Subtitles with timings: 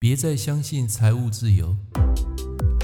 [0.00, 1.76] 别再相信财务自由。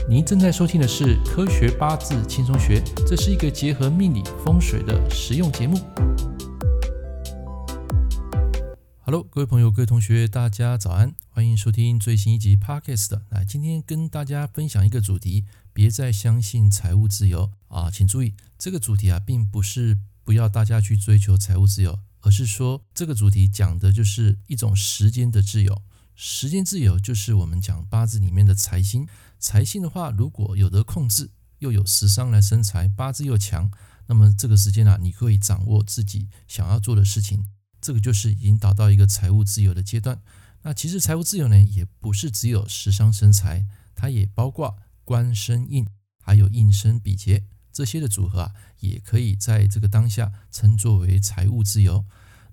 [0.08, 5.78] 您正在收听的是《科学八字轻松学》，这是一个结合命理风水的实用节目。
[9.02, 13.20] Hello，各位朋友、各位同学，大家早安，欢迎收听最新一集 Podcast。
[13.30, 17.88] 来，今天跟大家分享一个主题：别再相信财务自由啊！
[17.92, 21.96] 请注意，这个主题啊，并不是不要大家去追求财务自由。
[22.22, 25.80] 而是说，这个主题讲的就是一种时间的自由。
[26.14, 29.06] 时间自由就是我们讲八字里面的财星。
[29.40, 33.70] 财星的话，如果有得控制，又有食伤来生财，八字又强，
[34.06, 37.44] 那么这个时间啊，你可以掌握自己想要做的事情。
[37.80, 40.22] 这个就是已经达到一个财务自由的阶段。
[40.62, 45.86] 那其实财务自由呢，也不是只有食伤生财，它也包括官生印，
[46.22, 47.44] 还有印生比劫。
[47.72, 52.04] 这些的组合啊，也可以在这个当下称作为财务自由。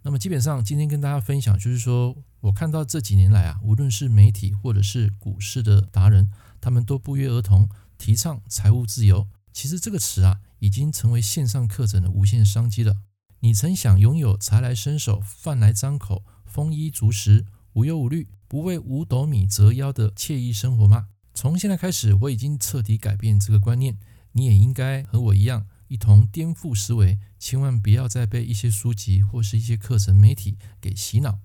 [0.03, 9.27] 那么基本上今天跟大家分享，就是说我看到这几年来啊，无论是媒体或者是股市的达人，他们都不约而同提倡财务自由。
[9.53, 12.97] 其实这个词啊，已经成为线上课程的无限商机了。
[13.41, 21.07] 你曾想拥有财来伸手、饭来张口、丰衣足食、无忧无虑、不为五斗米折腰的惬意生活吗？
[21.33, 23.97] 从现在开始，我已经彻底改变这个观念。
[24.33, 31.39] 你也应该和我一样，一同颠覆思维，千万不要再被一些书籍或是一些课程媒体给洗脑。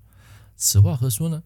[0.55, 1.43] 此话何说呢？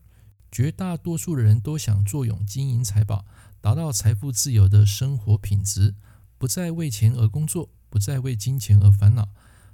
[0.52, 3.26] 绝大多数的人都想坐拥金银财宝，
[3.60, 5.96] 达到财富自由的生活品质，
[6.38, 9.30] 不再为钱而工作，不再为金钱而烦恼。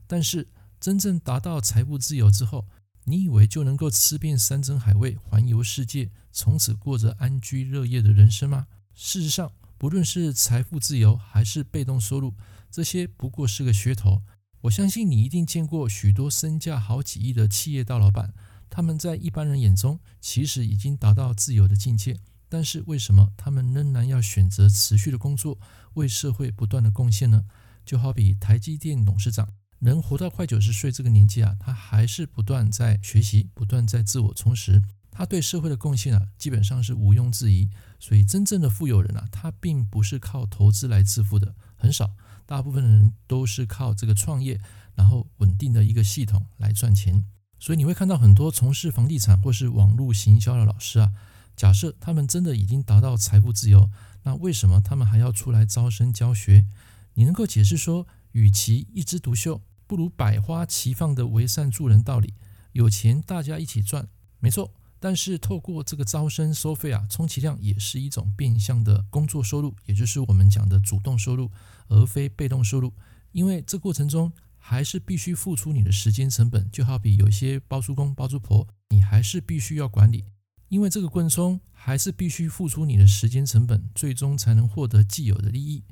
[0.08, 0.48] 但是，
[0.80, 2.66] 真正达到财富自由之后，
[3.04, 8.68] 你以为就能够吃遍山珍海味，环游世界，从此过着安居乐业的人生吗？
[8.96, 12.34] 事实上，不论是财富自由还是被动收入，
[12.70, 14.24] 这些不过是个噱头。
[14.62, 18.34] 我相信你一定见过许多身价好几亿的企业大老板，
[18.70, 25.60] 他们在一般人眼中其实已经达到自由的境界，但是为什么他们仍然要选择持续的工作，
[25.94, 27.46] 为社会不断的贡献呢？
[27.86, 34.84] 就好比台积电董事长，能活到快九十岁这个年纪啊，他还是不断在学习，不断在自我充实。
[35.12, 37.70] 他对社会的贡献啊，基本上是毋庸置疑。
[38.00, 42.12] 所以，真正的富有人啊，他并不是靠投资来致富的，很少。
[42.48, 44.60] 大部分人都是靠这个创业，
[44.96, 47.24] 然后稳定的一个系统来赚钱。
[47.60, 51.12] 所以，你会看到很多从事房地产或是网络行销的老师啊，
[51.56, 53.90] 假设他们真的已经达到财富自由，
[54.24, 56.66] 那为什么他们还要出来招生教学？
[57.16, 62.34] 你能够解释说，与其一枝独秀，不如百花齐放的为善助人道理？
[62.72, 64.08] 有钱大家一起赚，
[64.40, 64.72] 没错。
[65.00, 71.52] 但是透过这个招生收费啊，充其量也是一种变相的工作收入，也就是我们讲的主动收入，
[71.88, 72.92] 而非被动收入。
[73.32, 80.26] 因为这过程中还是必须付出你的时间成本，就好比有些包租公包租婆，你还是必须要管理。
[80.70, 85.84] 因为这个过程中还是必须付出你的时间成本，最终才能获得既有的利益。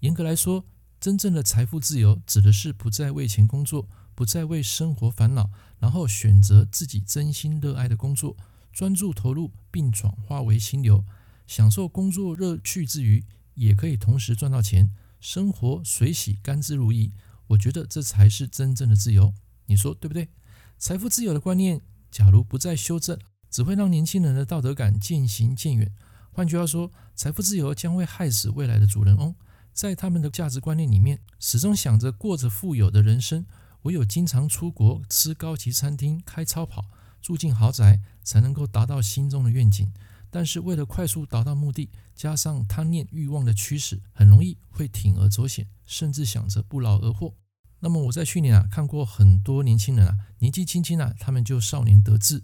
[0.00, 0.66] 严格来说，
[1.00, 3.88] 真正的财富自由指的是不再为钱工作。
[4.18, 5.48] 不再为生活烦恼，
[5.78, 8.36] 然后选择自己真心热爱的工作，
[8.72, 11.04] 专注投入并转化为心流，
[11.46, 13.24] 享受工作乐趣之余，
[13.54, 14.90] 也可以同时赚到钱，
[15.20, 17.12] 生活随喜甘之如饴。
[17.46, 19.32] 我觉得这才是真正的自由，
[19.66, 20.30] 你说对不对？
[20.78, 21.80] 财富自由的观念，
[22.10, 23.16] 假如不再修正，
[23.48, 25.94] 只会让年轻人的道德感渐行渐远。
[26.32, 29.36] 换句话说，财富自由将会害死未来的主人翁，
[29.72, 33.46] 在他们的价值观念里面，始终想着过着富有的人生。
[33.82, 36.86] 唯有经常出国吃高级餐厅、开超跑、
[37.22, 39.92] 住进豪宅，才能够达到心中的愿景。
[40.30, 47.34] 但是为了快速达到目的，加上贪念欲望的驱使，很容易会铤而走险，甚至想着不劳而获。
[47.80, 52.42] 那么我在去年啊看过很多年轻人啊，年纪轻轻啊，他们就少年得志。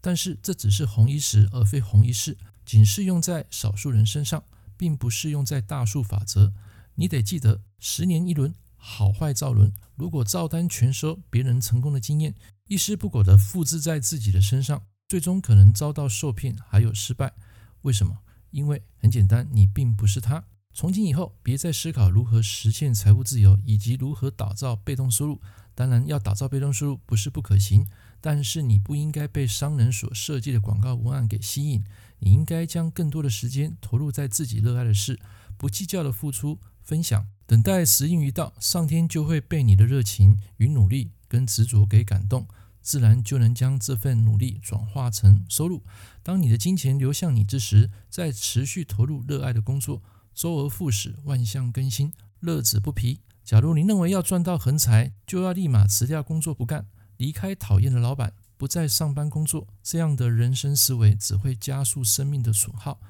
[0.00, 4.42] 但是这只是红一时，而非红一世，仅适用在少数人身上，
[4.76, 6.52] 并不适用在大数法则。
[6.94, 8.54] 你得记得，十年一轮。
[8.82, 12.34] 好坏照轮，如果照单全收，别人成功的经验
[12.66, 17.34] 一丝不苟地复制在自己的身上，最终可能遭到受骗，还有失败。
[17.82, 18.20] 为什么？
[18.50, 20.42] 因为很简单，你并不是他。
[20.72, 25.40] 从今以后，别再思考如何实现财务自由，以及如何打造被动收入。
[25.74, 27.86] 当然，要打造被动收入不是不可行，
[28.20, 31.84] 但是你不应该被商人所设计的广告文案给吸引。
[32.20, 35.18] 你应该将更多的时间投入在自己热爱的事，
[35.58, 36.58] 不计较的付出。
[36.82, 42.46] 分享，等待时运一到，上天就会被你的热情与努力跟执着给感动，
[42.80, 45.82] 自然就能将这份努力转化成收入。
[46.22, 50.00] 当你的金钱流向你之时，再持续投入热爱的工作，
[50.32, 53.18] 周而复始，万象更新，乐此不疲。
[53.42, 56.86] 假如你认为要赚到横财，就要立马辞掉工作不干，
[57.16, 63.00] 离开讨厌的老板，不再上班工作，这样的人生思维只会加速生命的损耗。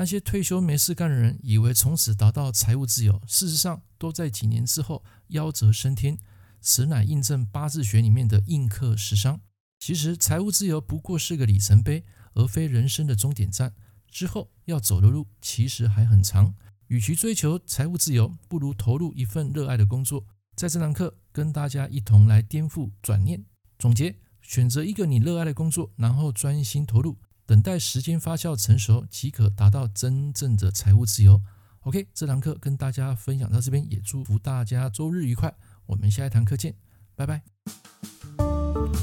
[0.00, 6.16] 那些退休没事干的人，以为从此达到财务自由，事实上都在几年之后夭折升天。
[6.62, 9.42] 此乃印证八字学里面的印克食伤。
[9.78, 12.02] 其实财务自由不过是个里程碑，
[12.32, 13.74] 而非人生的终点站。
[14.10, 16.54] 之后要走的路其实还很长。
[16.86, 20.24] 与其追求财务自由，不如投入一份热爱的工作。
[20.56, 23.44] 在这堂课，跟大家一同来颠覆转念，
[23.78, 27.18] 总结：选择一个你热爱的工作，然后专心投入，
[27.50, 31.42] 等待时间发酵成熟，即可达到真正的财务自由。
[31.80, 35.52] OK，这堂课跟大家分享到这边，也祝福大家周日愉快。
[35.86, 36.76] 我们下一堂课见，
[37.16, 37.42] 拜拜。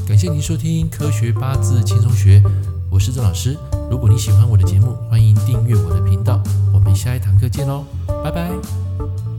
[0.07, 2.39] 感谢您收听《科学八字轻松学》，
[2.89, 3.57] 我是郑老师。
[3.91, 6.41] 如果你喜欢我的节目，欢迎订阅我的频道。
[6.73, 7.85] 我们下一堂课见喽，
[8.23, 9.36] 拜拜。